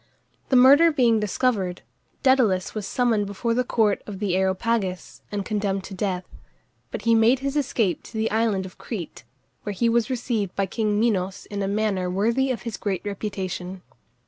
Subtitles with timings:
[0.49, 1.83] The murder being discovered,
[2.23, 6.25] Dædalus was summoned before the court of the Areopagus and condemned to death;
[6.89, 9.25] but he made his escape to the island of Crete,
[9.61, 13.83] where he was received by king Minos in a manner worthy of his great reputation.